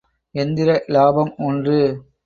[0.35, 1.79] எந்திர இலாபம் ஒன்று.